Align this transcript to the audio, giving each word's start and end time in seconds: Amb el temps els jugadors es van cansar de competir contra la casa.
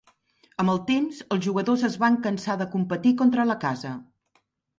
Amb 0.61 0.71
el 0.71 0.79
temps 0.87 1.19
els 1.35 1.43
jugadors 1.47 1.83
es 1.89 1.99
van 2.05 2.17
cansar 2.25 2.57
de 2.63 2.67
competir 2.73 3.13
contra 3.21 3.47
la 3.53 3.59
casa. 3.67 3.95